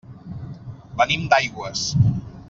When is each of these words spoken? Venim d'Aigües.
Venim 1.01 1.27
d'Aigües. 1.33 1.83